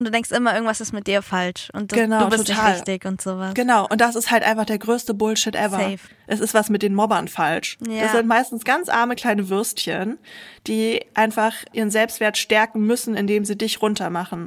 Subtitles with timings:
[0.00, 2.70] Und du denkst immer, irgendwas ist mit dir falsch und das, Genau, du bist total.
[2.70, 3.52] nicht richtig und sowas.
[3.54, 5.76] Genau, und das ist halt einfach der größte Bullshit ever.
[5.76, 5.98] Safe.
[6.28, 7.78] Es ist was mit den Mobbern falsch.
[7.84, 8.02] Ja.
[8.04, 10.18] Das sind meistens ganz arme kleine Würstchen,
[10.68, 14.46] die einfach ihren Selbstwert stärken müssen, indem sie dich runtermachen.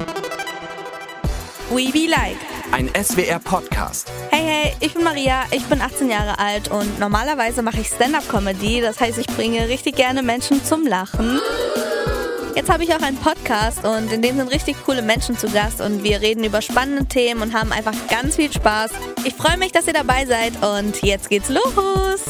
[1.69, 2.37] We be like.
[2.71, 4.09] Ein SWR-Podcast.
[4.29, 8.79] Hey, hey, ich bin Maria, ich bin 18 Jahre alt und normalerweise mache ich Stand-Up-Comedy.
[8.79, 11.41] Das heißt, ich bringe richtig gerne Menschen zum Lachen.
[12.53, 15.79] Jetzt habe ich auch einen Podcast und in dem sind richtig coole Menschen zu Gast
[15.79, 18.91] und wir reden über spannende Themen und haben einfach ganz viel Spaß.
[19.23, 22.25] Ich freue mich, dass ihr dabei seid und jetzt geht's los.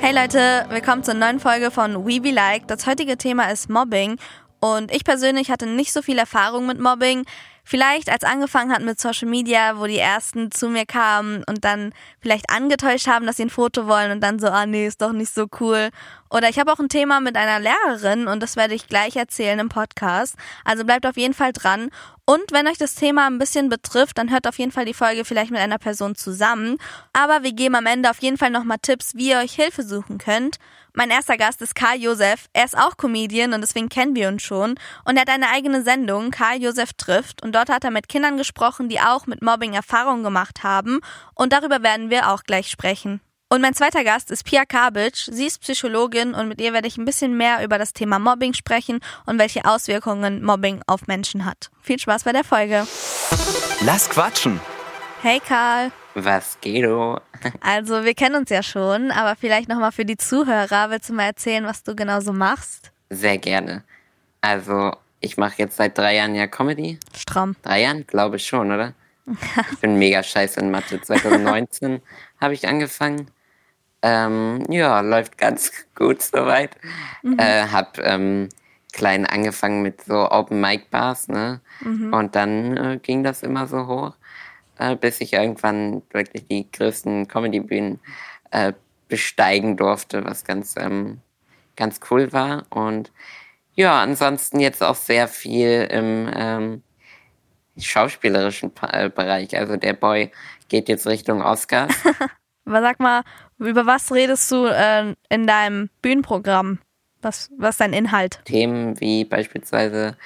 [0.00, 2.68] Hey Leute, willkommen zur neuen Folge von We Be Like.
[2.68, 4.18] Das heutige Thema ist Mobbing
[4.60, 7.24] und ich persönlich hatte nicht so viel Erfahrung mit Mobbing.
[7.64, 11.92] Vielleicht als angefangen hat mit Social Media, wo die ersten zu mir kamen und dann
[12.20, 15.12] vielleicht angetäuscht haben, dass sie ein Foto wollen und dann so, ah nee, ist doch
[15.12, 15.90] nicht so cool.
[16.28, 19.58] Oder ich habe auch ein Thema mit einer Lehrerin und das werde ich gleich erzählen
[19.60, 20.34] im Podcast.
[20.64, 21.90] Also bleibt auf jeden Fall dran.
[22.24, 25.24] Und wenn euch das Thema ein bisschen betrifft, dann hört auf jeden Fall die Folge
[25.24, 26.78] vielleicht mit einer Person zusammen.
[27.12, 30.18] Aber wir geben am Ende auf jeden Fall nochmal Tipps, wie ihr euch Hilfe suchen
[30.18, 30.56] könnt.
[30.94, 32.48] Mein erster Gast ist Karl Josef.
[32.52, 34.74] Er ist auch Comedian und deswegen kennen wir uns schon.
[35.04, 37.42] Und er hat eine eigene Sendung, Karl Josef trifft.
[37.42, 41.00] Und dort hat er mit Kindern gesprochen, die auch mit Mobbing Erfahrungen gemacht haben.
[41.34, 43.22] Und darüber werden wir auch gleich sprechen.
[43.48, 45.28] Und mein zweiter Gast ist Pia Kabitsch.
[45.30, 48.54] Sie ist Psychologin und mit ihr werde ich ein bisschen mehr über das Thema Mobbing
[48.54, 51.70] sprechen und welche Auswirkungen Mobbing auf Menschen hat.
[51.82, 52.86] Viel Spaß bei der Folge.
[53.82, 54.58] Lass quatschen.
[55.20, 55.92] Hey Karl.
[56.14, 57.18] Was geht, oh?
[57.60, 61.24] Also wir kennen uns ja schon, aber vielleicht nochmal für die Zuhörer, willst du mal
[61.24, 62.92] erzählen, was du genau so machst?
[63.10, 63.82] Sehr gerne.
[64.40, 66.98] Also, ich mache jetzt seit drei Jahren ja Comedy.
[67.16, 67.56] Stramm.
[67.62, 68.06] Drei Jahren?
[68.06, 68.94] Glaube ich schon, oder?
[69.70, 71.00] Ich bin mega scheiße in Mathe.
[71.00, 72.02] 2019
[72.40, 73.30] habe ich angefangen.
[74.02, 76.76] Ähm, ja, läuft ganz gut soweit.
[77.38, 78.48] Äh, hab ähm,
[78.92, 81.60] klein angefangen mit so Open Mic Bars, ne?
[81.84, 84.12] Und dann äh, ging das immer so hoch,
[84.82, 88.00] äh, bis ich irgendwann wirklich die größten Comedy-Bühnen
[88.50, 88.72] äh,
[89.08, 91.20] besteigen durfte, was ganz, ähm,
[91.76, 92.64] ganz cool war.
[92.70, 93.12] Und
[93.74, 96.82] ja, ansonsten jetzt auch sehr viel im ähm,
[97.78, 99.56] schauspielerischen Pa- äh, Bereich.
[99.56, 100.30] Also der Boy
[100.68, 101.92] geht jetzt Richtung Oscars.
[102.64, 103.22] Aber sag mal,
[103.58, 106.78] über was redest du äh, in deinem Bühnenprogramm?
[107.20, 108.40] Was, was ist dein Inhalt?
[108.44, 110.16] Themen wie beispielsweise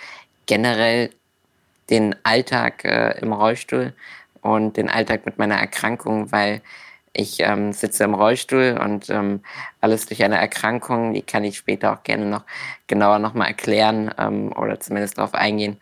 [0.47, 1.11] generell
[1.91, 3.95] den Alltag äh, im Rollstuhl
[4.47, 6.63] und den Alltag mit meiner Erkrankung, weil
[7.13, 9.41] ich ähm, sitze im Rollstuhl und ähm,
[9.81, 12.45] alles durch eine Erkrankung, die kann ich später auch gerne noch
[12.87, 15.79] genauer nochmal erklären ähm, oder zumindest darauf eingehen.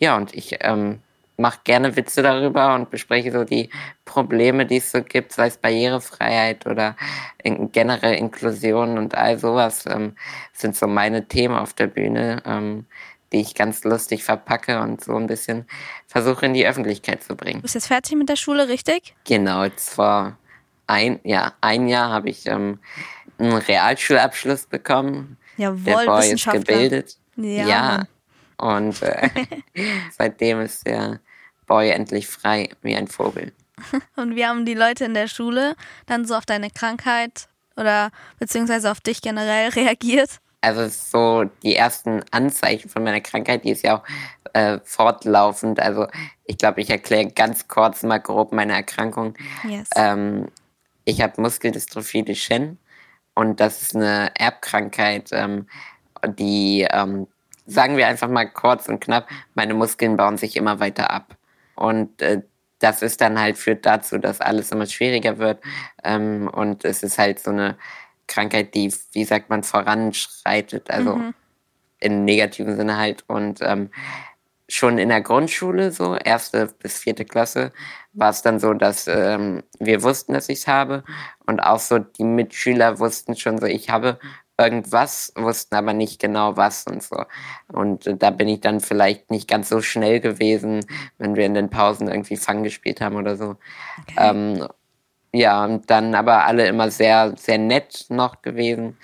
[0.00, 0.98] Ja, und ich ähm,
[1.36, 3.70] mache gerne Witze darüber und bespreche so die
[4.04, 6.96] Probleme, die es so gibt, sei es Barrierefreiheit oder
[7.42, 10.16] in, generell Inklusion und all sowas, ähm,
[10.52, 12.86] sind so meine Themen auf der Bühne, ähm,
[13.32, 15.66] die ich ganz lustig verpacke und so ein bisschen
[16.06, 17.56] versuche in die Öffentlichkeit zu bringen.
[17.56, 19.14] Du bist jetzt fertig mit der Schule, richtig?
[19.24, 20.36] Genau, jetzt vor
[20.86, 22.78] ein, ja, ein Jahr habe ich ähm,
[23.38, 25.38] einen Realschulabschluss bekommen.
[25.58, 26.60] Der Jawohl, ist Wissenschaftler.
[26.60, 27.16] gebildet.
[27.36, 28.06] Ja,
[28.58, 28.86] Mann.
[28.86, 29.28] Und äh,
[30.16, 31.20] seitdem ist der
[31.66, 33.52] Boy endlich frei wie ein Vogel.
[34.16, 35.74] Und wie haben die Leute in der Schule
[36.06, 40.40] dann so auf deine Krankheit oder beziehungsweise auf dich generell reagiert?
[40.62, 44.04] Also so die ersten Anzeichen von meiner Krankheit, die ist ja auch
[44.54, 45.80] äh, fortlaufend.
[45.80, 46.06] Also
[46.44, 49.34] ich glaube, ich erkläre ganz kurz mal grob meine Erkrankung.
[49.68, 49.88] Yes.
[49.96, 50.48] Ähm,
[51.04, 52.76] ich habe Muskeldystrophie Duchenne
[53.34, 55.66] und das ist eine Erbkrankheit, ähm,
[56.38, 57.26] die, ähm,
[57.66, 61.36] sagen wir einfach mal kurz und knapp, meine Muskeln bauen sich immer weiter ab.
[61.74, 62.42] Und äh,
[62.78, 65.62] das ist dann halt führt dazu, dass alles immer schwieriger wird.
[66.04, 67.76] Ähm, und es ist halt so eine
[68.32, 71.20] Krankheit, die, wie sagt man, voranschreitet, also
[72.00, 73.24] im negativen Sinne halt.
[73.28, 73.90] Und ähm,
[74.68, 77.72] schon in der Grundschule, so erste bis vierte Klasse,
[78.12, 81.04] war es dann so, dass ähm, wir wussten, dass ich es habe.
[81.46, 84.18] Und auch so die Mitschüler wussten schon so, ich habe
[84.58, 87.24] irgendwas, wussten aber nicht genau was und so.
[87.68, 90.86] Und äh, da bin ich dann vielleicht nicht ganz so schnell gewesen,
[91.18, 93.56] wenn wir in den Pausen irgendwie Fang gespielt haben oder so.
[94.16, 94.66] Ähm,
[95.32, 98.98] ja, und dann aber alle immer sehr, sehr nett noch gewesen.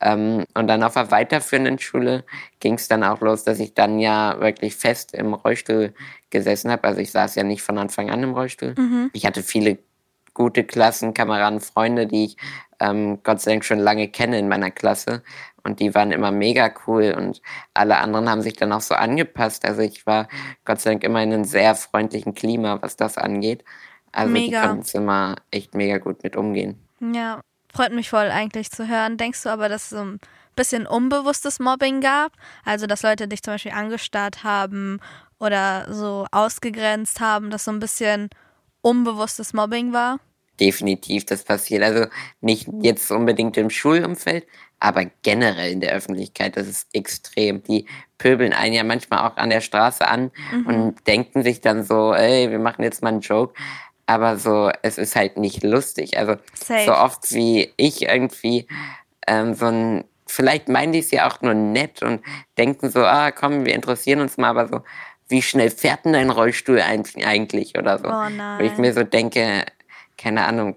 [0.00, 2.24] Ähm, und dann auf der weiterführenden Schule
[2.58, 5.94] ging es dann auch los, dass ich dann ja wirklich fest im Rollstuhl
[6.30, 6.84] gesessen habe.
[6.84, 8.74] Also ich saß ja nicht von Anfang an im Rollstuhl.
[9.12, 9.78] Ich hatte viele
[10.34, 12.36] gute Klassenkameraden, Freunde, die ich
[12.80, 15.22] ähm, Gott sei Dank schon lange kenne in meiner Klasse.
[15.62, 17.42] Und die waren immer mega cool und
[17.74, 19.66] alle anderen haben sich dann auch so angepasst.
[19.66, 20.28] Also ich war
[20.64, 23.64] Gott sei Dank immer in einem sehr freundlichen Klima, was das angeht.
[24.12, 24.60] Also Mega.
[24.60, 26.78] die konnten es immer echt mega gut mit umgehen.
[27.00, 27.40] Ja,
[27.72, 29.16] freut mich voll eigentlich zu hören.
[29.16, 30.20] Denkst du aber, dass es so ein
[30.56, 32.32] bisschen unbewusstes Mobbing gab.
[32.64, 35.00] Also, dass Leute dich zum Beispiel angestarrt haben
[35.38, 38.28] oder so ausgegrenzt haben, dass so ein bisschen
[38.82, 40.18] unbewusstes Mobbing war?
[40.60, 41.82] Definitiv, das passiert.
[41.82, 42.06] Also
[42.42, 44.46] nicht jetzt unbedingt im Schulumfeld,
[44.78, 46.58] aber generell in der Öffentlichkeit.
[46.58, 47.62] Das ist extrem.
[47.62, 47.86] Die
[48.18, 50.66] pöbeln einen ja manchmal auch an der Straße an mhm.
[50.66, 53.54] und denken sich dann so, ey, wir machen jetzt mal einen Joke.
[54.10, 56.18] Aber so, es ist halt nicht lustig.
[56.18, 56.84] Also Safe.
[56.84, 58.66] so oft wie ich irgendwie
[59.28, 62.20] ähm, so ein, vielleicht meinen die es ja auch nur nett und
[62.58, 64.82] denken so, ah, komm, wir interessieren uns mal, aber so,
[65.28, 68.08] wie schnell fährt denn dein Rollstuhl eigentlich oder so?
[68.08, 68.58] Oh nein.
[68.58, 69.64] Wo ich mir so denke,
[70.18, 70.74] keine Ahnung.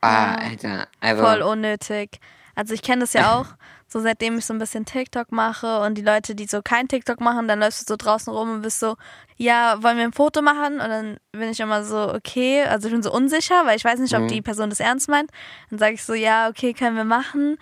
[0.00, 0.48] Ah, ja.
[0.48, 0.88] Alter.
[1.00, 2.20] Also, Voll unnötig.
[2.54, 3.46] Also ich kenne das ja auch,
[3.88, 7.20] so seitdem ich so ein bisschen TikTok mache und die Leute, die so kein TikTok
[7.20, 8.96] machen, dann läufst du so draußen rum und bist so,
[9.36, 10.74] ja, wollen wir ein Foto machen?
[10.74, 14.00] Und dann bin ich immer so, okay, also ich bin so unsicher, weil ich weiß
[14.00, 14.28] nicht, ob mhm.
[14.28, 15.30] die Person das ernst meint.
[15.70, 17.58] Dann sage ich so, ja, okay, können wir machen.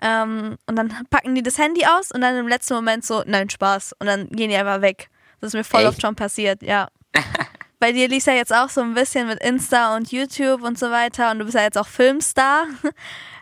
[0.00, 3.48] Ähm, und dann packen die das Handy aus und dann im letzten Moment so, nein,
[3.48, 3.94] Spaß.
[4.00, 5.10] Und dann gehen die einfach weg.
[5.40, 5.90] Das ist mir voll Echt?
[5.90, 6.88] oft schon passiert, ja.
[7.80, 10.90] Bei dir lief ja jetzt auch so ein bisschen mit Insta und YouTube und so
[10.90, 12.66] weiter und du bist ja jetzt auch Filmstar.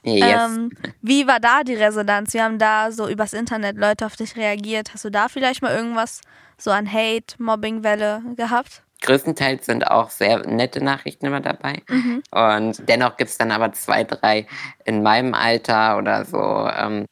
[0.03, 0.53] Yes.
[0.53, 0.71] Ähm,
[1.03, 2.33] wie war da die Resonanz?
[2.33, 4.95] Wie haben da so übers Internet Leute auf dich reagiert?
[4.95, 6.21] Hast du da vielleicht mal irgendwas
[6.59, 8.83] so an Hate, Mobbing-Welle gehabt?
[9.03, 11.83] Größtenteils sind auch sehr nette Nachrichten immer dabei.
[11.89, 12.23] Mhm.
[12.31, 14.47] Und dennoch gibt es dann aber zwei, drei
[14.85, 17.07] in meinem Alter oder so, ähm,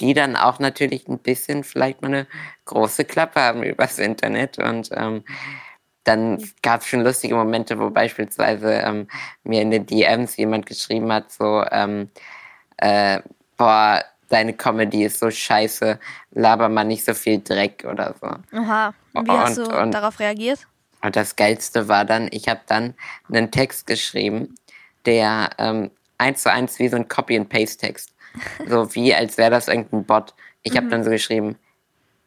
[0.00, 2.26] die dann auch natürlich ein bisschen vielleicht mal eine
[2.66, 4.58] große Klappe haben übers Internet.
[4.58, 5.24] Und ähm,
[6.06, 9.08] dann gab es schon lustige Momente, wo beispielsweise ähm,
[9.42, 12.10] mir in den DMs jemand geschrieben hat, so, ähm,
[12.76, 13.20] äh,
[13.56, 15.98] boah, deine Comedy ist so scheiße,
[16.30, 18.28] laber mal nicht so viel Dreck oder so.
[18.56, 20.66] Oha, wie und, hast du und, darauf reagiert?
[21.02, 22.94] Und das Geilste war dann, ich habe dann
[23.28, 24.54] einen Text geschrieben,
[25.06, 28.14] der ähm, eins zu eins wie so ein Copy-and-Paste-Text.
[28.68, 30.34] so wie, als wäre das irgendein Bot.
[30.62, 30.76] Ich mhm.
[30.76, 31.58] habe dann so geschrieben,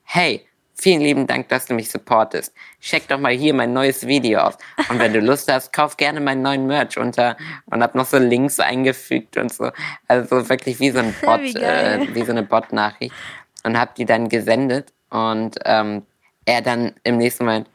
[0.03, 0.45] hey,
[0.81, 2.53] Vielen lieben Dank, dass du mich supportest.
[2.79, 4.57] Check doch mal hier mein neues Video aus.
[4.87, 7.35] Und wenn du Lust hast, kauf gerne meinen neuen Merch unter
[7.65, 9.71] und hab noch so Links eingefügt und so.
[10.07, 13.13] Also wirklich wie so ein Bot, wie, äh, wie so eine Bot-Nachricht.
[13.65, 16.03] Und hab die dann gesendet und ähm,
[16.45, 17.67] er dann im nächsten Moment,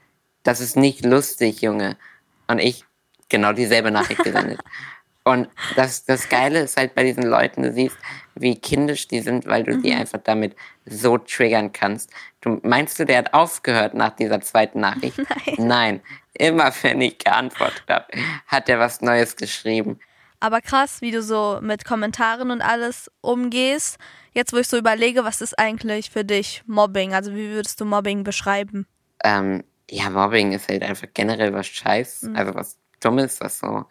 [0.43, 1.99] das ist nicht lustig, Junge.
[2.47, 2.87] Und ich
[3.29, 4.61] genau dieselbe Nachricht gesendet.
[5.25, 7.97] Und das, das Geile ist halt bei diesen Leuten, du siehst,
[8.35, 9.83] wie kindisch die sind, weil du mhm.
[9.83, 10.55] die einfach damit
[10.85, 12.11] so triggern kannst.
[12.43, 15.19] Du meinst du, der hat aufgehört nach dieser zweiten Nachricht?
[15.57, 15.57] Nein.
[15.57, 16.01] Nein.
[16.35, 18.07] Immer wenn ich geantwortet habe,
[18.47, 19.99] hat er was Neues geschrieben.
[20.41, 23.97] Aber krass, wie du so mit Kommentaren und alles umgehst.
[24.33, 27.15] Jetzt, wo ich so überlege, was ist eigentlich für dich Mobbing?
[27.15, 28.87] Also wie würdest du Mobbing beschreiben?
[29.23, 32.37] Ähm, ja, Mobbing ist halt einfach generell was Scheiß, mhm.
[32.37, 33.87] also was Dummes, was so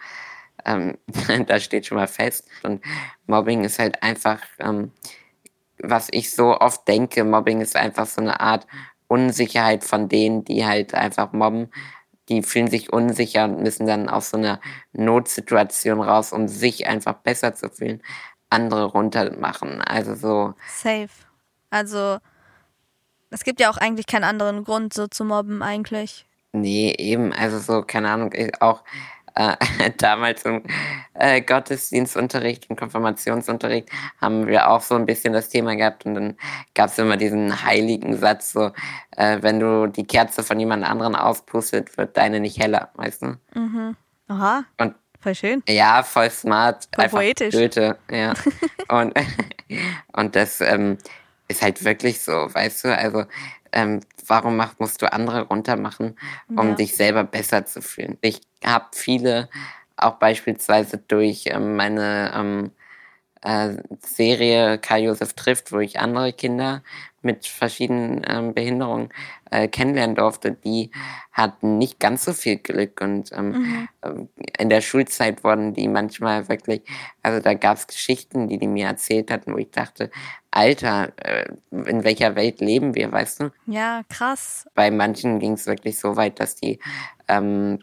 [0.66, 0.98] ähm,
[1.48, 2.48] da steht schon mal fest.
[2.64, 2.84] Und
[3.28, 4.92] Mobbing ist halt einfach, ähm,
[5.80, 8.68] was ich so oft denke, Mobbing ist einfach so eine Art
[9.08, 11.70] Unsicherheit von denen, die halt einfach mobben.
[12.30, 14.60] Die fühlen sich unsicher und müssen dann aus so einer
[14.94, 18.02] Notsituation raus, um sich einfach besser zu fühlen,
[18.50, 19.82] andere runtermachen.
[19.82, 20.54] Also so.
[20.68, 21.10] Safe.
[21.70, 22.18] Also
[23.30, 26.26] es gibt ja auch eigentlich keinen anderen Grund, so zu mobben eigentlich.
[26.54, 28.84] Nee, eben, also so, keine Ahnung, auch
[29.36, 29.56] äh,
[29.98, 30.64] damals im
[31.14, 33.90] äh, Gottesdienstunterricht und Konfirmationsunterricht
[34.20, 36.38] haben wir auch so ein bisschen das Thema gehabt und dann
[36.76, 38.72] gab es immer diesen heiligen Satz, so,
[39.18, 43.38] äh, wenn du die Kerze von jemand anderen auspustet, wird deine nicht heller, weißt du?
[43.54, 43.96] Mhm.
[44.28, 44.64] Aha.
[44.78, 45.64] Und Voll schön.
[45.70, 46.90] Ja, voll smart.
[46.94, 47.56] Voll einfach poetisch.
[47.56, 48.34] Goethe, ja.
[48.90, 49.14] und,
[50.12, 50.98] und das ähm,
[51.48, 52.98] ist halt wirklich so, weißt du?
[52.98, 53.24] Also
[53.74, 56.18] ähm, warum mach, musst du andere runtermachen,
[56.50, 56.76] um ja.
[56.76, 58.18] dich selber besser zu fühlen?
[58.22, 59.50] Ich habe viele,
[59.98, 62.72] auch beispielsweise durch ähm, meine ähm,
[63.42, 66.84] äh, Serie Karl Josef trifft, wo ich andere Kinder
[67.22, 69.10] mit verschiedenen ähm, Behinderungen
[69.54, 70.90] äh, kennenlernen durfte, die
[71.32, 73.88] hatten nicht ganz so viel Glück und ähm, mhm.
[74.02, 76.82] Ähm, in der Schulzeit wurden die manchmal wirklich,
[77.22, 80.10] also da gab es Geschichten, die die mir erzählt hatten, wo ich dachte,
[80.50, 83.52] Alter, äh, in welcher Welt leben wir, weißt du?
[83.68, 84.68] Ja, krass.
[84.74, 86.80] Bei manchen ging es wirklich so weit, dass die
[87.28, 87.80] ähm,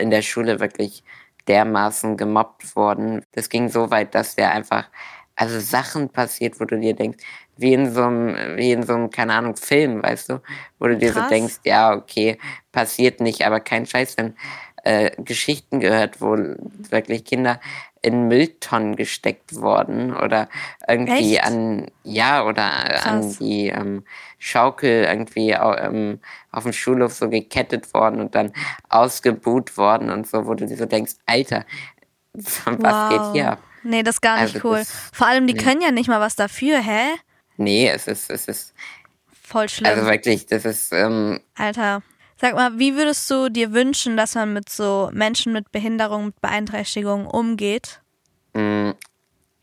[0.00, 1.04] in der Schule wirklich
[1.46, 3.24] dermaßen gemobbt wurden.
[3.32, 4.88] Das ging so weit, dass der einfach,
[5.40, 7.24] also Sachen passiert, wo du dir denkst,
[7.56, 10.42] wie in so einem, wie in so einem, keine Ahnung, Film, weißt du,
[10.78, 11.22] wo du dir Krass.
[11.24, 12.36] so denkst, ja, okay,
[12.72, 14.36] passiert nicht, aber kein Scheiß, wenn
[14.84, 16.36] äh, Geschichten gehört, wo
[16.90, 17.58] wirklich Kinder
[18.02, 20.50] in Mülltonnen gesteckt worden oder
[20.86, 21.44] irgendwie Echt?
[21.46, 23.06] an, ja, oder Krass.
[23.06, 24.04] an die ähm,
[24.38, 26.20] Schaukel irgendwie ähm,
[26.52, 28.52] auf dem Schulhof so gekettet worden und dann
[28.90, 31.64] ausgebuht worden und so, wo du dir so denkst, Alter,
[32.34, 33.08] was wow.
[33.08, 33.58] geht hier ab?
[33.82, 34.82] Nee, das ist gar nicht Also cool.
[35.12, 35.62] Vor allem, die nee.
[35.62, 37.14] können ja nicht mal was dafür, hä?
[37.56, 38.74] Nee, es ist, es ist,
[39.42, 39.90] Voll schlimm.
[39.90, 42.02] also wirklich, das ist, ähm, Alter.
[42.40, 46.40] Sag mal, wie würdest du dir wünschen, dass man mit so Menschen mit Behinderung, mit
[46.40, 48.00] Beeinträchtigungen umgeht?
[48.54, 48.94] mh,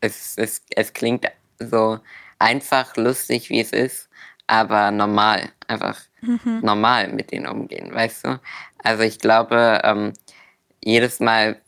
[0.00, 1.26] es, es, es klingt
[1.58, 1.98] so
[2.38, 4.08] einfach, lustig, wie es ist,
[4.46, 5.98] aber normal, einfach
[6.62, 8.40] normal mit denen umgehen, weißt du?
[8.82, 10.12] Also ich glaube, ähm,
[10.84, 11.60] jedes Mal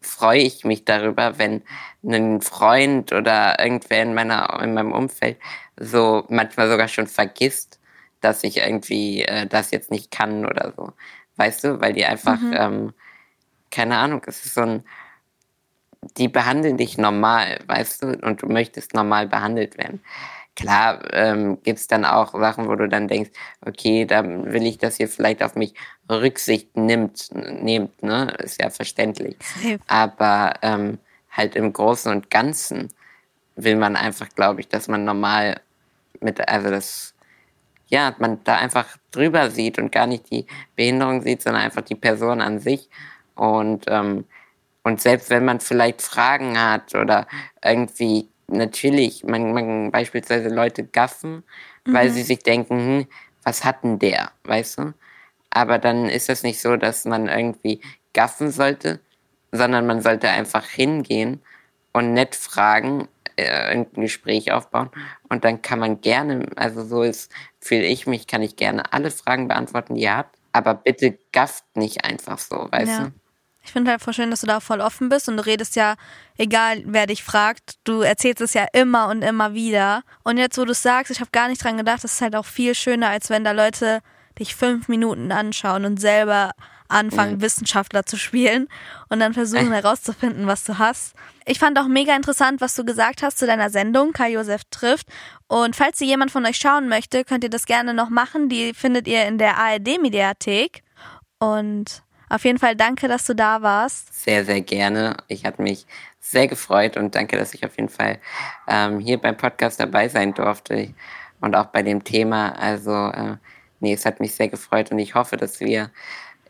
[0.00, 1.62] freue ich mich darüber, wenn
[2.04, 5.38] ein Freund oder irgendwer in meiner in meinem Umfeld
[5.76, 7.80] so manchmal sogar schon vergisst,
[8.20, 10.92] dass ich irgendwie äh, das jetzt nicht kann oder so.
[11.36, 12.92] Weißt du, weil die einfach, ähm,
[13.70, 14.84] keine Ahnung, es ist so ein,
[16.16, 20.02] die behandeln dich normal, weißt du, und du möchtest normal behandelt werden.
[20.56, 23.30] Klar ähm, gibt's dann auch Sachen, wo du dann denkst,
[23.64, 25.74] okay, da will ich, dass ihr vielleicht auf mich
[26.10, 28.34] Rücksicht nimmt, nehmt, ne?
[28.38, 29.36] Ist ja verständlich.
[29.86, 30.98] Aber ähm,
[31.30, 32.88] halt im Großen und Ganzen
[33.56, 35.60] will man einfach, glaube ich, dass man normal
[36.20, 37.14] mit, also das,
[37.88, 41.94] ja, man da einfach drüber sieht und gar nicht die Behinderung sieht, sondern einfach die
[41.94, 42.88] Person an sich.
[43.34, 44.24] Und, ähm,
[44.82, 47.26] und selbst wenn man vielleicht Fragen hat oder
[47.64, 51.44] irgendwie, natürlich, man, man beispielsweise Leute gaffen,
[51.90, 53.06] weil sie sich denken, hm,
[53.44, 54.94] was hat denn der, weißt du?
[55.50, 57.80] Aber dann ist das nicht so, dass man irgendwie
[58.14, 59.00] gaffen sollte,
[59.52, 61.42] sondern man sollte einfach hingehen
[61.92, 64.90] und nett fragen, äh, irgendein Gespräch aufbauen
[65.28, 69.10] und dann kann man gerne, also so ist, fühle ich mich, kann ich gerne alle
[69.10, 73.06] Fragen beantworten, die ihr habt, aber bitte gafft nicht einfach so, weißt Ja.
[73.06, 73.19] du?
[73.62, 75.96] Ich finde halt voll schön, dass du da voll offen bist und du redest ja,
[76.38, 80.02] egal wer dich fragt, du erzählst es ja immer und immer wieder.
[80.24, 82.36] Und jetzt, wo du es sagst, ich habe gar nicht dran gedacht, das ist halt
[82.36, 84.00] auch viel schöner, als wenn da Leute
[84.38, 86.52] dich fünf Minuten anschauen und selber
[86.90, 88.68] anfangen, Wissenschaftler zu spielen
[89.08, 91.14] und dann versuchen herauszufinden, was du hast.
[91.46, 95.06] Ich fand auch mega interessant, was du gesagt hast zu deiner Sendung, Kai Josef trifft.
[95.46, 98.48] Und falls sie jemand von euch schauen möchte, könnt ihr das gerne noch machen.
[98.48, 100.82] Die findet ihr in der ARD-Mediathek.
[101.38, 104.14] Und auf jeden Fall danke, dass du da warst.
[104.22, 105.16] Sehr, sehr gerne.
[105.26, 105.86] Ich hatte mich
[106.20, 108.20] sehr gefreut und danke, dass ich auf jeden Fall
[108.68, 110.94] ähm, hier beim Podcast dabei sein durfte
[111.40, 112.50] und auch bei dem Thema.
[112.50, 113.36] Also, äh,
[113.80, 115.90] nee, es hat mich sehr gefreut und ich hoffe, dass wir,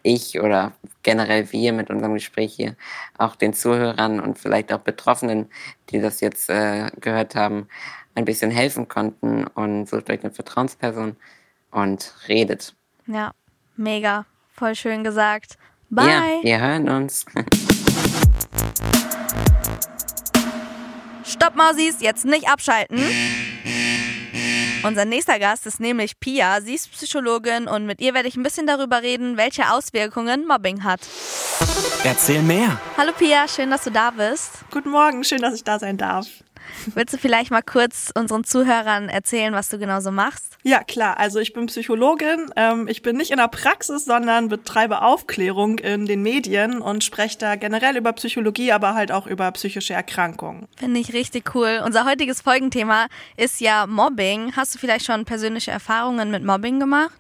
[0.03, 0.73] ich oder
[1.03, 2.77] generell wir mit unserem Gespräch hier
[3.17, 5.51] auch den Zuhörern und vielleicht auch Betroffenen,
[5.91, 7.69] die das jetzt äh, gehört haben,
[8.15, 11.17] ein bisschen helfen konnten und sucht euch eine Vertrauensperson
[11.71, 12.75] und redet.
[13.07, 13.33] Ja,
[13.77, 14.27] mega.
[14.53, 15.57] Voll schön gesagt.
[15.91, 16.07] Bye.
[16.07, 17.27] Ja, wir hören uns.
[21.25, 23.01] Stopp, Mausis, jetzt nicht abschalten.
[24.85, 26.61] Unser nächster Gast ist nämlich Pia.
[26.61, 30.85] Sie ist Psychologin und mit ihr werde ich ein bisschen darüber reden, welche Auswirkungen Mobbing
[30.85, 31.01] hat.
[32.05, 32.81] Erzähl mehr.
[32.97, 34.61] Hallo Pia, schön, dass du da bist.
[34.71, 36.27] Guten Morgen, schön, dass ich da sein darf.
[36.95, 40.57] Willst du vielleicht mal kurz unseren Zuhörern erzählen, was du genau so machst?
[40.63, 41.19] Ja, klar.
[41.19, 42.51] Also ich bin Psychologin.
[42.57, 47.39] Ähm, ich bin nicht in der Praxis, sondern betreibe Aufklärung in den Medien und spreche
[47.39, 50.67] da generell über Psychologie, aber halt auch über psychische Erkrankungen.
[50.77, 51.83] Finde ich richtig cool.
[51.85, 54.55] Unser heutiges Folgenthema ist ja Mobbing.
[54.57, 57.13] Hast du vielleicht schon persönliche Erfahrungen mit Mobbing gemacht?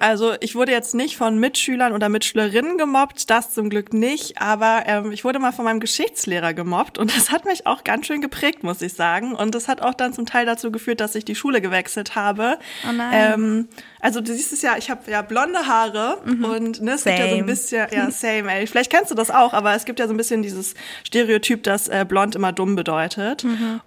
[0.00, 4.82] Also ich wurde jetzt nicht von Mitschülern oder Mitschülerinnen gemobbt, das zum Glück nicht, aber
[4.86, 8.20] ähm, ich wurde mal von meinem Geschichtslehrer gemobbt und das hat mich auch ganz schön
[8.20, 9.34] geprägt, muss ich sagen.
[9.34, 12.58] Und das hat auch dann zum Teil dazu geführt, dass ich die Schule gewechselt habe.
[12.88, 13.32] Oh nein.
[13.34, 13.68] Ähm,
[14.02, 17.24] also du siehst es ja, ich habe ja blonde Haare und ne, es gibt ja
[17.24, 17.42] so Same.
[17.42, 18.66] ein bisschen, ja same, ey.
[18.66, 21.86] Vielleicht kennst du das auch, aber es gibt ja so ein bisschen dieses Stereotyp, dass
[21.86, 23.44] äh, blond immer dumm bedeutet.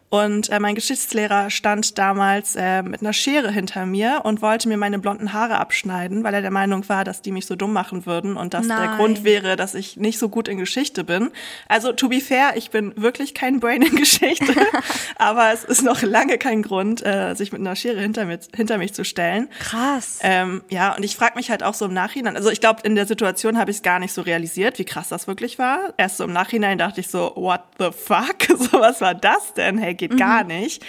[0.09, 4.77] Und äh, mein Geschichtslehrer stand damals äh, mit einer Schere hinter mir und wollte mir
[4.77, 8.05] meine blonden Haare abschneiden, weil er der Meinung war, dass die mich so dumm machen
[8.05, 8.97] würden und dass der Nein.
[8.97, 11.31] Grund wäre, dass ich nicht so gut in Geschichte bin.
[11.67, 14.55] Also to be fair, ich bin wirklich kein Brain in Geschichte,
[15.17, 18.77] aber es ist noch lange kein Grund, äh, sich mit einer Schere hinter, mir, hinter
[18.77, 19.49] mich zu stellen.
[19.59, 20.04] Krass.
[20.21, 22.95] Ähm, ja, und ich frage mich halt auch so im Nachhinein, also ich glaube, in
[22.95, 25.93] der Situation habe ich es gar nicht so realisiert, wie krass das wirklich war.
[25.97, 28.35] Erst so im Nachhinein dachte ich so, what the fuck?
[28.57, 29.77] So, was war das denn?
[29.77, 30.83] Hey, geht gar nicht.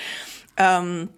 [0.56, 1.08] Ähm,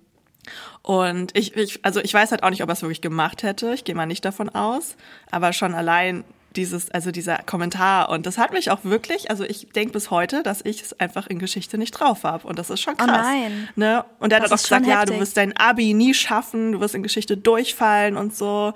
[0.83, 3.75] und ich, ich, also ich weiß halt auch nicht, ob er es wirklich gemacht hätte.
[3.75, 4.97] Ich gehe mal nicht davon aus.
[5.31, 6.25] Aber schon allein
[6.57, 8.09] dieses, also dieser Kommentar.
[8.09, 11.26] Und das hat mich auch wirklich, also ich denke bis heute, dass ich es einfach
[11.26, 12.47] in Geschichte nicht drauf habe.
[12.49, 13.11] Und das ist schon Oh krass.
[13.26, 13.69] nein.
[13.76, 14.05] Ne?
[14.19, 17.02] Und er hat auch gesagt, ja, du wirst dein Abi nie schaffen, du wirst in
[17.02, 18.73] Geschichte durchfallen und so.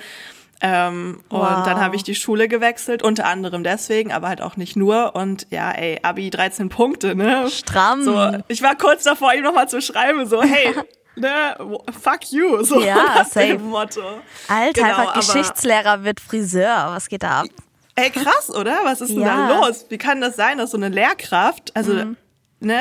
[0.65, 1.57] Ähm, Wow.
[1.59, 5.17] Und dann habe ich die Schule gewechselt, unter anderem deswegen, aber halt auch nicht nur.
[5.17, 7.49] Und ja, ey, Abi 13 Punkte, ne?
[7.51, 8.05] Stramm.
[8.05, 10.73] So, ich war kurz davor, ihm nochmal zu schreiben, so, hey,
[11.17, 11.57] ne,
[12.01, 13.59] fuck you, so Ja, safe.
[13.59, 14.01] Motto.
[14.49, 16.87] Alter, Genau, einfach Geschichtslehrer wird Friseur.
[16.91, 17.47] Was geht da ab?
[17.95, 18.79] Ey, krass, oder?
[18.85, 19.49] Was ist denn Ja.
[19.49, 19.87] da los?
[19.89, 22.17] Wie kann das sein, dass so eine Lehrkraft, also Mhm.
[22.61, 22.79] ne?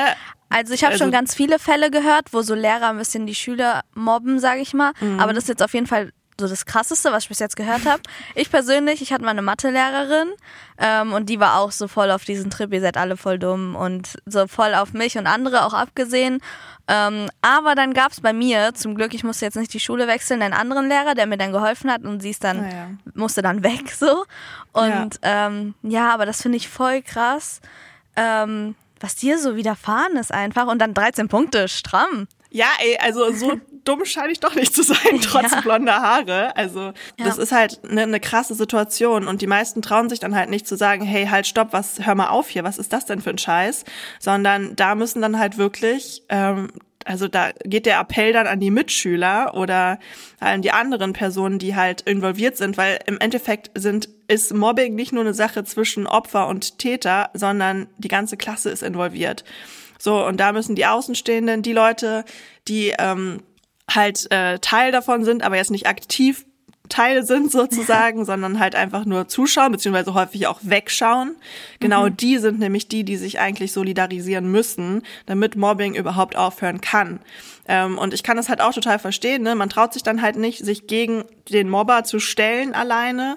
[0.48, 3.34] Also ich habe Also- schon ganz viele Fälle gehört, wo so Lehrer ein bisschen die
[3.34, 4.92] Schüler mobben, sage ich mal.
[5.00, 5.18] Mhm.
[5.20, 6.12] Aber das ist jetzt auf jeden Fall
[6.42, 8.02] so das Krasseste, was ich bis jetzt gehört habe.
[8.34, 10.28] Ich persönlich, ich hatte mal eine Mathelehrerin
[10.78, 13.74] ähm, und die war auch so voll auf diesen Trip, ihr seid alle voll dumm
[13.76, 16.40] und so voll auf mich und andere auch abgesehen.
[16.88, 20.42] Ähm, aber dann gab's bei mir, zum Glück, ich musste jetzt nicht die Schule wechseln,
[20.42, 22.90] einen anderen Lehrer, der mir dann geholfen hat und sie ist dann, Ah ja.
[23.14, 24.24] musste dann weg so.
[24.72, 27.60] Und ja, ähm, ja aber das finde ich voll krass.
[28.16, 32.28] Ähm, was dir so widerfahren ist einfach und dann 13 Punkte, stramm.
[32.50, 35.60] Ja, ey, also so dumm scheine ich doch nicht zu sein, trotz Ja.
[35.60, 36.56] blonder Haare.
[36.56, 37.42] Also das Ja.
[37.42, 40.76] ist halt eine ne krasse Situation und die meisten trauen sich dann halt nicht zu
[40.76, 43.38] sagen, hey, halt, stopp, was, hör mal auf hier, was ist das denn für ein
[43.38, 43.84] Scheiß?
[44.20, 46.68] Sondern da müssen dann halt wirklich, ähm,
[47.04, 49.98] also da geht der Appell dann an die Mitschüler oder
[50.38, 55.12] an die anderen Personen, die halt involviert sind, weil im Endeffekt sind ist Mobbing nicht
[55.12, 59.42] nur eine Sache zwischen Opfer und Täter, sondern die ganze Klasse ist involviert.
[59.98, 62.24] So, und da müssen die Außenstehenden, die Leute,
[62.68, 63.42] die ähm,
[63.94, 66.44] halt äh, Teil davon sind, aber jetzt nicht aktiv
[66.88, 71.36] Teil sind sozusagen, sondern halt einfach nur zuschauen, beziehungsweise häufig auch wegschauen.
[71.80, 77.20] Genau die sind nämlich die, die sich eigentlich solidarisieren müssen, damit Mobbing überhaupt aufhören kann.
[77.68, 79.42] Ähm, und ich kann das halt auch total verstehen.
[79.42, 79.54] Ne?
[79.54, 83.36] Man traut sich dann halt nicht, sich gegen den Mobber zu stellen alleine.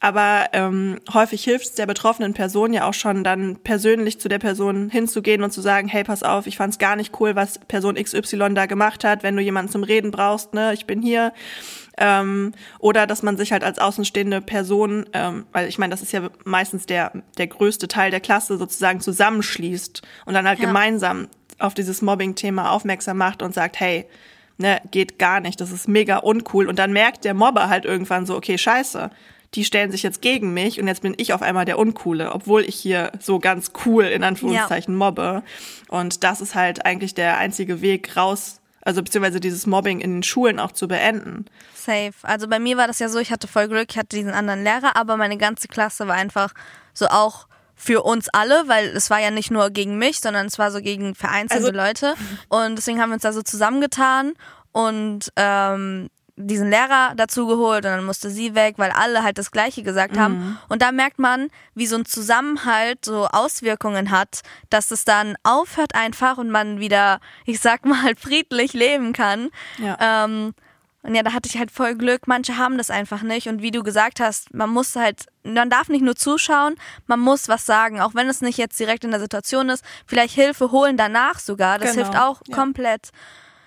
[0.00, 4.38] Aber ähm, häufig hilft es der betroffenen Person ja auch schon, dann persönlich zu der
[4.38, 7.96] Person hinzugehen und zu sagen, hey, pass auf, ich fand's gar nicht cool, was Person
[7.96, 9.22] XY da gemacht hat.
[9.22, 11.32] Wenn du jemanden zum Reden brauchst, ne, ich bin hier.
[11.98, 16.12] Ähm, oder dass man sich halt als außenstehende Person, ähm, weil ich meine, das ist
[16.12, 20.66] ja meistens der, der größte Teil der Klasse, sozusagen zusammenschließt und dann halt Ja.
[20.66, 24.06] gemeinsam auf dieses Mobbing-Thema aufmerksam macht und sagt, hey,
[24.58, 26.68] ne, geht gar nicht, das ist mega uncool.
[26.68, 29.10] Und dann merkt der Mobber halt irgendwann so, okay, scheiße,
[29.54, 32.62] die stellen sich jetzt gegen mich und jetzt bin ich auf einmal der Uncoole, obwohl
[32.62, 35.42] ich hier so ganz cool in Anführungszeichen mobbe.
[35.88, 40.22] Und das ist halt eigentlich der einzige Weg raus, also beziehungsweise dieses Mobbing in den
[40.22, 41.46] Schulen auch zu beenden.
[41.74, 42.12] Safe.
[42.22, 44.62] Also bei mir war das ja so, ich hatte voll Glück, ich hatte diesen anderen
[44.62, 46.52] Lehrer, aber meine ganze Klasse war einfach
[46.92, 50.58] so auch für uns alle, weil es war ja nicht nur gegen mich, sondern es
[50.58, 52.14] war so gegen vereinzelte Also- Leute.
[52.48, 54.32] Und deswegen haben wir uns da so zusammengetan
[54.72, 56.08] und ähm,
[56.38, 60.18] diesen Lehrer dazu geholt und dann musste sie weg, weil alle halt das Gleiche gesagt
[60.18, 60.58] haben.
[60.68, 65.94] Und da merkt man, wie so ein Zusammenhalt so Auswirkungen hat, dass es dann aufhört
[65.94, 69.48] einfach und man wieder, ich sag mal, friedlich leben kann.
[69.78, 70.24] Ja.
[70.24, 70.52] Ähm,
[71.06, 72.26] und ja, da hatte ich halt voll Glück.
[72.26, 73.46] Manche haben das einfach nicht.
[73.46, 76.74] Und wie du gesagt hast, man muss halt, man darf nicht nur zuschauen,
[77.06, 78.00] man muss was sagen.
[78.00, 79.84] Auch wenn es nicht jetzt direkt in der Situation ist.
[80.06, 81.78] Vielleicht Hilfe holen danach sogar.
[81.78, 82.56] Das Genau, hilft auch ja.
[82.56, 83.10] komplett.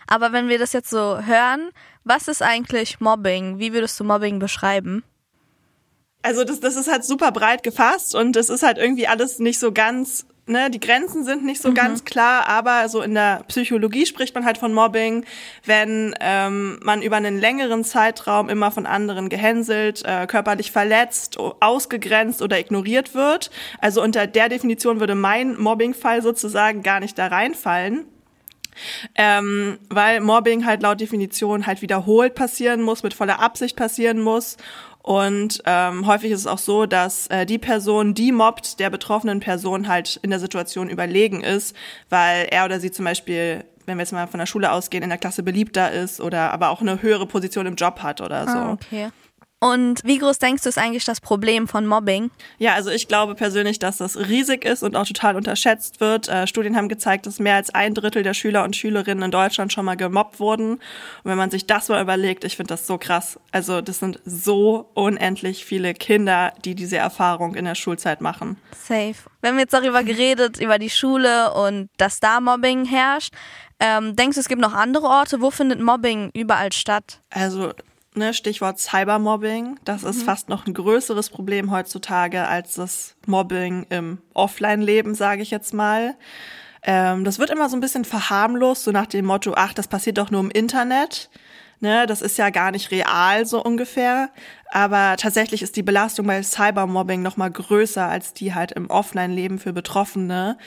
[0.06, 1.70] Aber wenn wir das jetzt so hören,
[2.04, 3.58] was ist eigentlich Mobbing?
[3.58, 5.04] Wie würdest du Mobbing beschreiben?
[6.22, 9.60] Also das, das ist halt super breit gefasst und es ist halt irgendwie alles nicht
[9.60, 14.06] so ganz, ne, die Grenzen sind nicht so ganz klar, aber so in der Psychologie
[14.06, 15.26] spricht man halt von Mobbing,
[15.66, 22.42] wenn ähm, man über einen längeren Zeitraum immer von anderen gehänselt, äh, körperlich verletzt, ausgegrenzt
[22.42, 23.52] oder ignoriert wird.
[23.80, 28.06] Also unter der Definition würde mein Mobbingfall sozusagen gar nicht da reinfallen.
[29.16, 34.58] Ähm, weil Mobbing halt laut Definition halt wiederholt passieren muss, mit voller Absicht passieren muss.
[35.10, 39.40] Und ähm, häufig ist es auch so, dass äh, die Person, die mobbt, der betroffenen
[39.40, 41.76] Person halt in der Situation überlegen ist,
[42.10, 45.10] weil er oder sie zum Beispiel, wenn wir jetzt mal von der Schule ausgehen, in
[45.10, 48.52] der Klasse beliebter ist oder aber auch eine höhere Position im Job hat oder so.
[48.52, 49.10] Ah, okay.
[49.62, 52.32] Und wie groß denkst du ist eigentlich das Problem von Mobbing?
[52.60, 56.30] Ja, also ich glaube persönlich, dass das riesig ist und auch total unterschätzt wird.
[56.30, 59.74] Äh, Studien haben gezeigt, dass mehr als ein Drittel der Schüler und Schülerinnen in Deutschland
[59.74, 60.74] schon mal gemobbt wurden.
[60.74, 60.82] Und
[61.26, 63.38] wenn man sich das mal überlegt, ich finde das so krass.
[63.52, 68.56] Also das sind so unendlich viele Kinder, die diese Erfahrung in der Schulzeit machen.
[68.82, 69.16] Safe.
[69.42, 73.34] Wir haben jetzt darüber geredet, über die Schule und dass da Mobbing herrscht.
[73.82, 75.42] Ähm, denkst du, es gibt noch andere Orte?
[75.42, 77.22] Wo findet Mobbing überall statt?
[77.30, 77.74] Also
[78.20, 84.20] ne, Stichwort Cybermobbing, das ist fast noch ein größeres Problem heutzutage als das Mobbing im
[84.34, 86.16] Offline-Leben, sage ich jetzt mal.
[86.84, 90.18] Ähm, das wird immer so ein bisschen verharmlost, so nach dem Motto, ach, das passiert
[90.18, 91.30] doch nur im Internet.
[91.82, 94.32] Ne, das ist ja gar nicht real, so ungefähr.
[94.70, 99.60] Aber tatsächlich ist die Belastung bei Cybermobbing noch mal größer als die halt im Offline-Leben
[99.60, 100.58] für Betroffene.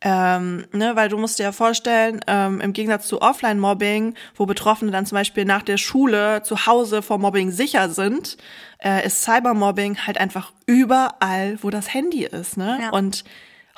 [0.00, 4.92] Ähm, ne, weil du musst dir ja vorstellen, ähm, im Gegensatz zu Offline-Mobbing, wo Betroffene
[4.92, 8.36] dann zum Beispiel nach der Schule zu Hause vor Mobbing sicher sind,
[8.78, 12.56] äh, ist Cybermobbing halt einfach überall, wo das Handy ist.
[12.56, 12.78] Ne?
[12.80, 12.90] Ja.
[12.90, 13.24] Und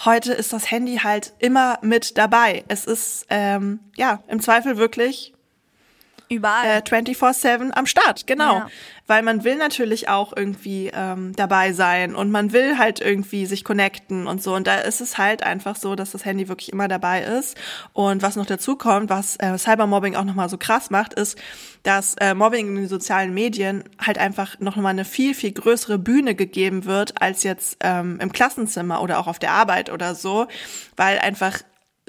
[0.05, 2.65] heute ist das Handy halt immer mit dabei.
[2.69, 5.33] Es ist ähm, ja im Zweifel wirklich
[6.33, 6.79] Überall.
[6.79, 8.55] Äh, 24-7 am Start, genau.
[8.55, 8.69] Ja.
[9.07, 13.65] Weil man will natürlich auch irgendwie ähm, dabei sein und man will halt irgendwie sich
[13.65, 14.55] connecten und so.
[14.55, 17.57] Und da ist es halt einfach so, dass das Handy wirklich immer dabei ist.
[17.93, 21.37] Und was noch dazu kommt, was äh, Cybermobbing auch nochmal so krass macht, ist,
[21.83, 25.99] dass äh, Mobbing in den sozialen Medien halt einfach noch mal eine viel, viel größere
[25.99, 30.47] Bühne gegeben wird, als jetzt ähm, im Klassenzimmer oder auch auf der Arbeit oder so,
[30.97, 31.61] weil einfach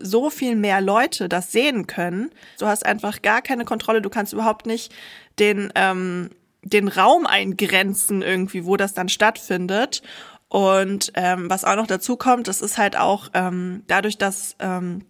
[0.03, 2.31] so viel mehr Leute das sehen können.
[2.59, 4.93] Du hast einfach gar keine Kontrolle, du kannst überhaupt nicht
[5.39, 6.29] den, ähm,
[6.61, 10.01] den Raum eingrenzen irgendwie, wo das dann stattfindet.
[10.49, 15.03] Und ähm, was auch noch dazu kommt, das ist halt auch ähm, dadurch, dass ähm,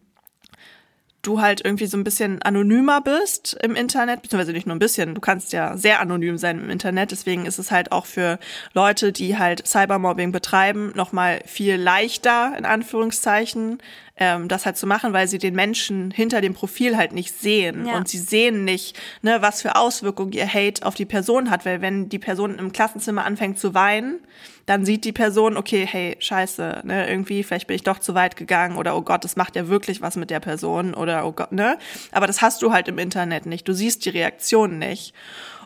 [1.24, 5.16] du halt irgendwie so ein bisschen anonymer bist im Internet, beziehungsweise nicht nur ein bisschen,
[5.16, 8.40] du kannst ja sehr anonym sein im Internet, deswegen ist es halt auch für
[8.74, 13.80] Leute, die halt Cybermobbing betreiben, nochmal viel leichter, in Anführungszeichen,
[14.16, 17.88] ähm, das halt zu machen, weil sie den Menschen hinter dem Profil halt nicht sehen
[17.88, 17.98] Ja.
[17.98, 21.82] und sie sehen nicht, ne, was für Auswirkungen ihr Hate auf die Person hat, weil
[21.82, 24.20] wenn die Person im Klassenzimmer anfängt zu weinen,
[24.68, 28.36] dann sieht die Person, okay, hey, scheiße, ne, irgendwie, vielleicht bin ich doch zu weit
[28.36, 31.52] gegangen oder oh Gott, das macht ja wirklich was mit der Person oder oh Gott,
[31.52, 31.78] ne?
[32.12, 33.68] Aber das hast du halt im Internet nicht.
[33.68, 35.14] Du siehst die Reaktion nicht.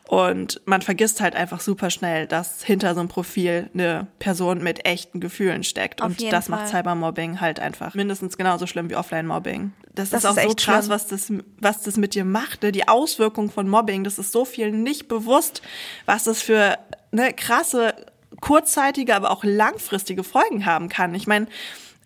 [0.08, 4.86] Und man vergisst halt einfach super schnell, dass hinter so einem Profil eine Person mit
[4.86, 6.02] echten Gefühlen steckt.
[6.02, 6.82] Auf und das macht Fall.
[6.84, 9.74] Cybermobbing halt einfach mindestens genauso schlimm wie Offline-Mobbing.
[9.94, 10.96] Das, Das ist auch ist so echt krass, schlimm.
[10.96, 12.64] was das, was das mit dir macht.
[12.64, 12.72] Ne?
[12.72, 15.62] Die Auswirkung von Mobbing, das ist so viel nicht bewusst,
[16.06, 16.78] was das für
[17.12, 17.94] ne, krasse,
[18.40, 21.16] kurzzeitige, aber auch langfristige Folgen haben kann.
[21.16, 21.48] Ich meine,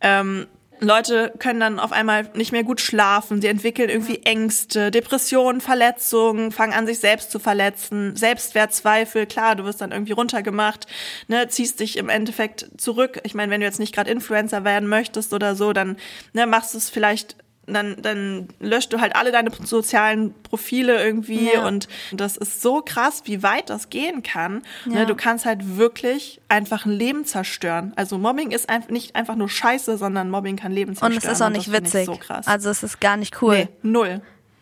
[0.02, 0.48] ähm,
[0.84, 6.52] Leute können dann auf einmal nicht mehr gut schlafen, sie entwickeln irgendwie Ängste, Depressionen, Verletzungen,
[6.52, 10.88] fangen an, sich selbst zu verletzen, Selbstwertzweifel, klar, du wirst dann irgendwie runtergemacht,
[11.28, 13.20] ne, ziehst dich im Endeffekt zurück.
[13.24, 15.98] Ich meine, wenn du jetzt nicht gerade Influencer werden möchtest oder so, dann
[16.34, 17.36] ne, machst du es vielleicht
[17.68, 21.68] dann, dann löscht du halt alle deine sozialen Profile irgendwie Ja.
[21.68, 24.64] und das ist so krass, wie weit das gehen kann.
[24.86, 24.92] Ja.
[25.02, 27.94] Ne, du kannst halt wirklich einfach ein Leben zerstören.
[27.96, 31.18] Also Mobbing ist nicht einfach nur Scheiße, sondern Mobbing kann Leben Und zerstören.
[31.32, 32.06] es ist auch nicht witzig.
[32.08, 32.48] So krass.
[32.48, 33.56] Also es ist gar nicht cool.
[33.56, 34.22] nee, null,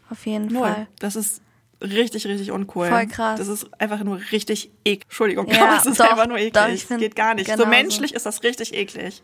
[0.09, 0.67] Auf jeden null.
[0.67, 0.87] Fall.
[0.99, 1.41] Das ist
[1.81, 2.89] richtig, richtig uncool.
[2.89, 3.39] Voll krass.
[3.39, 5.03] Das ist einfach nur richtig eklig.
[5.05, 6.51] Entschuldigung, Ja, aber es ist doch, einfach nur eklig.
[6.53, 7.45] doch, ich find geht gar nicht.
[7.45, 7.63] genauso.
[7.63, 9.21] So menschlich ist das richtig eklig.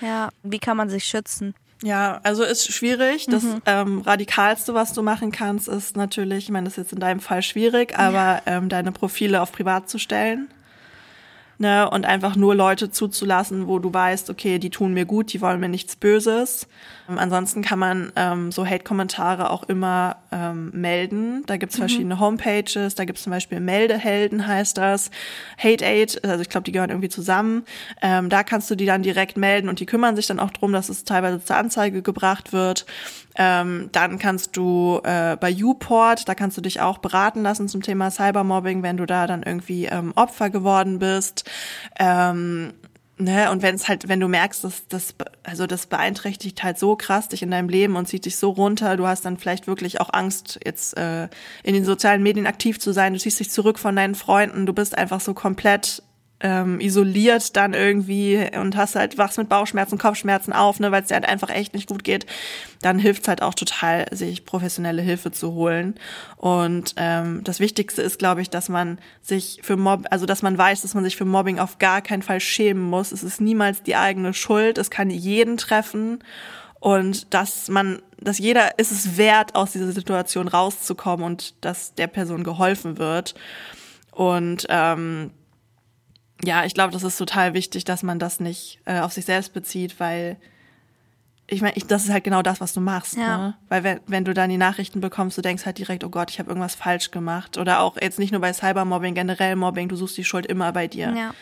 [0.00, 0.28] Ja.
[0.42, 1.54] Wie kann man sich schützen?
[1.82, 3.26] Ja, also ist schwierig.
[3.26, 3.62] Das Mhm.
[3.66, 7.20] ähm, radikalste, was du machen kannst, ist natürlich, ich meine, das ist jetzt in deinem
[7.20, 10.48] Fall schwierig, aber ähm, deine Profile auf privat zu stellen.
[11.58, 15.40] Ne, und einfach nur Leute zuzulassen, wo du weißt, okay, die tun mir gut, die
[15.40, 16.66] wollen mir nichts Böses.
[17.12, 21.44] Ähm, ansonsten kann man ähm, so Hate-Kommentare auch immer ähm, melden.
[21.46, 25.10] Da gibt's verschiedene Homepages, da gibt's zum Beispiel Meldehelden, heißt das.
[25.58, 27.64] Hate Aid, also ich glaube, die gehören irgendwie zusammen.
[28.00, 30.72] Ähm, da kannst du die dann direkt melden und die kümmern sich dann auch drum,
[30.72, 32.86] dass es teilweise zur Anzeige gebracht wird.
[33.34, 37.82] Ähm, dann kannst du äh, bei Uport, da kannst du dich auch beraten lassen zum
[37.82, 41.50] Thema Cybermobbing, wenn du da dann irgendwie ähm, Opfer geworden bist.
[41.98, 42.74] Ähm,
[43.22, 46.96] ne, und wenn es halt, wenn du merkst, dass das, also das beeinträchtigt halt so
[46.96, 50.00] krass dich in deinem Leben und zieht dich so runter, du hast dann vielleicht wirklich
[50.00, 51.28] auch Angst, jetzt äh,
[51.62, 54.72] in den sozialen Medien aktiv zu sein, du ziehst dich zurück von deinen Freunden, du
[54.72, 56.02] bist einfach so komplett
[56.42, 61.08] ähm, isoliert dann irgendwie und hast halt wachst mit Bauchschmerzen, Kopfschmerzen auf, ne, weil es
[61.08, 62.26] dir halt einfach echt nicht gut geht,
[62.82, 65.94] dann hilft es halt auch total, sich professionelle Hilfe zu holen.
[66.36, 70.58] Und ähm, das Wichtigste ist, glaube ich, dass man sich für Mob, also dass man
[70.58, 73.12] weiß, dass man sich für Mobbing auf gar keinen Fall schämen muss.
[73.12, 74.78] Es ist niemals die eigene Schuld.
[74.78, 76.18] Es kann jeden treffen
[76.82, 82.08] und dass man, dass jeder ist es wert, aus dieser Situation rauszukommen und dass der
[82.08, 83.36] Person geholfen wird.
[84.10, 85.30] Und ähm,
[86.44, 89.52] ja, ich glaube, das ist total wichtig, dass man das nicht äh, auf sich selbst
[89.52, 90.36] bezieht, weil
[91.46, 93.16] ich meine, ich, das ist halt genau das, was du machst.
[93.16, 93.38] Ja.
[93.38, 93.54] Ne?
[93.68, 96.38] Weil wenn, wenn du dann die Nachrichten bekommst, du denkst halt direkt, oh Gott, ich
[96.38, 97.58] habe irgendwas falsch gemacht.
[97.58, 100.88] Oder auch jetzt nicht nur bei Cybermobbing, generell Mobbing, du suchst die Schuld immer bei
[100.88, 101.12] dir.
[101.14, 101.34] Ja.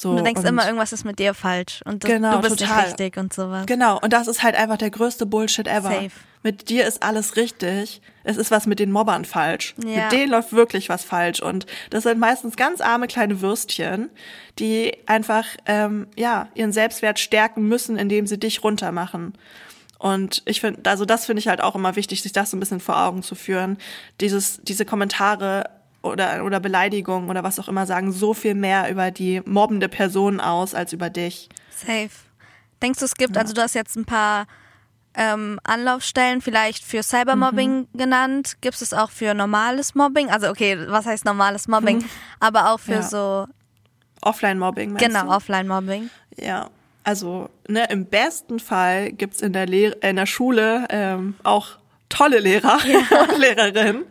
[0.00, 2.40] So, Und du denkst und- immer, irgendwas ist mit dir falsch und das, Genau, du
[2.40, 2.76] bist total.
[2.84, 3.66] nicht richtig und sowas.
[3.66, 5.90] Genau, und das ist halt einfach der größte Bullshit ever.
[5.90, 6.10] Safe.
[6.42, 8.00] Mit dir ist alles richtig.
[8.24, 9.74] Es ist was mit den Mobbern falsch.
[9.84, 10.04] Ja.
[10.04, 11.42] Mit denen läuft wirklich was falsch.
[11.42, 14.08] Und das sind meistens ganz arme kleine Würstchen,
[14.58, 19.34] die einfach ähm, ja ihren Selbstwert stärken müssen, indem sie dich runtermachen.
[19.98, 22.60] Und ich finde, also das finde ich halt auch immer wichtig, sich das so ein
[22.60, 23.76] bisschen vor Augen zu führen.
[24.22, 25.68] Dieses, diese Kommentare
[26.02, 30.40] oder, oder Beleidigungen oder was auch immer sagen so viel mehr über die mobbende Person
[30.40, 31.48] aus als über dich.
[31.76, 32.10] Safe.
[32.82, 34.46] Denkst du, es gibt, also du hast jetzt ein paar
[35.14, 37.86] ähm, Anlaufstellen vielleicht für Cybermobbing Mhm.
[37.98, 38.56] genannt.
[38.60, 40.30] Gibt es auch für normales Mobbing?
[40.30, 42.04] Also okay, was heißt normales Mobbing?
[42.38, 43.02] Aber auch für Ja.
[43.02, 43.46] so,
[44.22, 45.34] Offline-Mobbing, meinst genau?
[45.34, 46.10] Offline-Mobbing.
[46.36, 46.68] Ja,
[47.04, 51.78] also ne, im besten Fall gibt's in der Lehr in der Schule ähm, auch
[52.10, 53.22] tolle Lehrer ja.
[53.22, 54.04] und Lehrerinnen,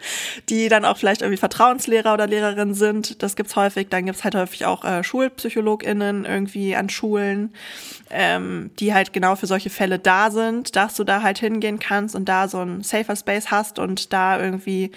[0.50, 3.22] die dann auch vielleicht irgendwie Vertrauenslehrer oder Lehrerin sind.
[3.22, 3.90] Das gibt's häufig.
[3.90, 7.54] Dann gibt's halt häufig auch äh, SchulpsychologInnen irgendwie an Schulen,
[8.10, 12.16] ähm, die halt genau für solche Fälle da sind, dass du da halt hingehen kannst
[12.16, 14.92] und da so ein safer Space hast und da irgendwie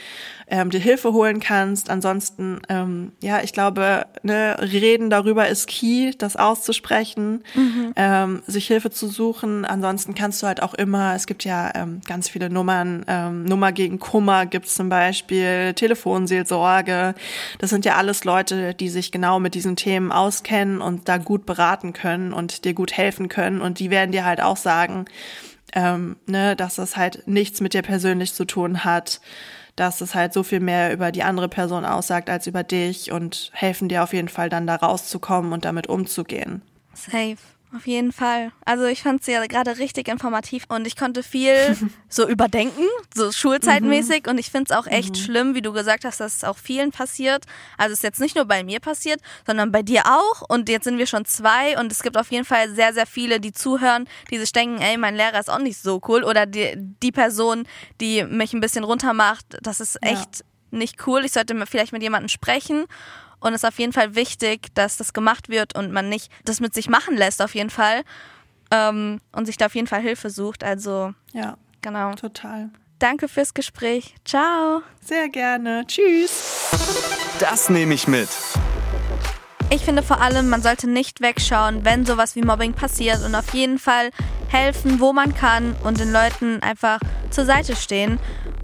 [0.53, 1.89] ähm, dir Hilfe holen kannst.
[1.89, 7.93] Ansonsten, ähm, ja, ich glaube, ne, reden darüber ist key, das auszusprechen, mhm.
[7.97, 9.65] ähm, sich Hilfe zu suchen.
[9.65, 13.73] Ansonsten kannst du halt auch immer, es gibt ja ähm, ganz viele Nummern, ähm, Nummer
[13.73, 17.15] gegen Kummer gibt's zum Beispiel, Telefonseelsorge.
[17.59, 21.47] Das sind ja alles Leute, die sich genau mit diesen Themen auskennen und da gut
[21.47, 23.61] beraten können und dir gut helfen können.
[23.61, 25.07] Und die werden dir halt auch sagen,
[25.75, 29.21] ähm, ne, dass das halt nichts mit dir persönlich zu tun hat
[29.77, 33.51] dass es halt so viel mehr über die andere Person aussagt als über dich und
[33.55, 36.63] helfen dir auf jeden Fall dann da rauszukommen und damit umzugehen.
[36.95, 37.39] Safe.
[37.75, 38.53] Auf jeden Fall.
[38.67, 41.77] Also ich fand sie ja gerade richtig informativ und ich konnte viel
[42.09, 44.25] so überdenken, so schulzeitmäßig.
[44.25, 44.31] Mhm.
[44.31, 45.15] Und ich finde es auch echt mhm.
[45.15, 47.47] schlimm, wie du gesagt hast, dass es auch vielen passiert.
[47.79, 50.43] Also es ist jetzt nicht nur bei mir passiert, sondern bei dir auch.
[50.49, 53.41] Und jetzt sind wir schon zwei und es gibt auf jeden Fall sehr, sehr viele,
[53.41, 56.25] die zuhören, die sich denken, ey, mein Lehrer ist auch nicht so cool.
[56.25, 57.65] Oder die, die Person,
[58.03, 60.79] die mich ein bisschen runtermacht, das ist echt ja.
[60.79, 61.25] nicht cool.
[61.25, 62.85] Ich sollte vielleicht mit jemandem sprechen.
[63.43, 66.61] Und es ist auf jeden Fall wichtig, dass das gemacht wird und man nicht das
[66.61, 68.03] mit sich machen lässt, auf jeden Fall.
[68.71, 70.63] Ähm, und sich da auf jeden Fall Hilfe sucht.
[70.63, 72.15] Also, ja, genau.
[72.15, 72.71] Total.
[73.01, 74.15] Danke fürs Gespräch.
[74.25, 74.83] Ciao.
[75.05, 75.85] Sehr gerne.
[75.89, 76.71] Tschüss.
[77.41, 78.29] Das nehme ich mit.
[79.71, 83.53] Ich finde vor allem, man sollte nicht wegschauen, wenn sowas wie Mobbing passiert und auf
[83.55, 84.11] jeden Fall
[84.53, 88.19] helfen, wo man kann und den Leuten einfach zur Seite stehen.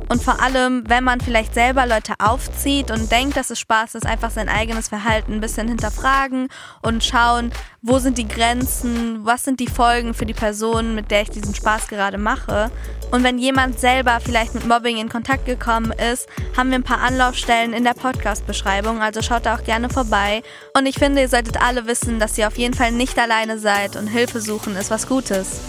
[0.08, 4.06] Und vor allem, wenn man vielleicht selber Leute aufzieht und denkt, dass es Spaß ist,
[4.06, 6.48] einfach sein eigenes Verhalten ein bisschen hinterfragen
[6.80, 11.22] und schauen, wo sind die Grenzen, was sind die Folgen für die Person, mit der
[11.22, 12.70] ich diesen Spaß gerade mache.
[13.10, 17.02] Und wenn jemand selber vielleicht mit Mobbing in Kontakt gekommen ist, haben wir ein paar
[17.02, 20.42] Anlaufstellen in der Podcast-Beschreibung, also schaut da auch gerne vorbei.
[20.76, 23.96] Und ich finde, ihr solltet alle wissen, dass ihr auf jeden Fall nicht alleine seid
[23.96, 25.60] und Hilfe suchen ist was Gutes.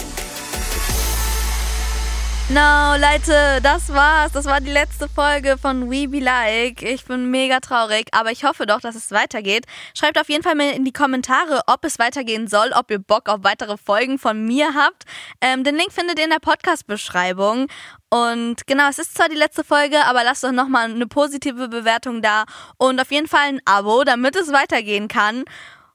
[2.52, 4.32] No, Leute, das war's.
[4.32, 6.82] Das war die letzte Folge von We Be Like.
[6.82, 9.68] Ich bin mega traurig, aber ich hoffe doch, dass es weitergeht.
[9.94, 13.30] Schreibt auf jeden Fall mal in die Kommentare, ob es weitergehen soll, ob ihr Bock
[13.30, 15.04] auf weitere Folgen von mir habt.
[15.42, 17.68] Ähm, den Link findet ihr in der Podcast-Beschreibung.
[18.10, 22.24] Und genau, es ist zwar die letzte Folge, aber lasst doch nochmal eine positive Bewertung
[22.24, 22.46] da
[22.78, 25.44] und auf jeden Fall ein Abo, damit es weitergehen kann.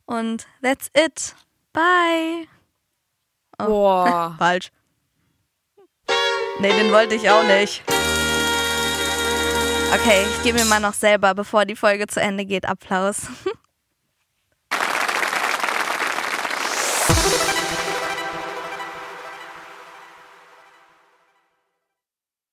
[0.06, 1.34] Und that's it.
[1.72, 2.46] Bye.
[3.58, 3.66] Oh.
[3.66, 4.36] Boah.
[4.38, 4.70] Falsch.
[6.60, 7.82] Nee, den wollte ich auch nicht.
[9.92, 13.22] Okay, ich gebe mir mal noch selber, bevor die Folge zu Ende geht, Applaus.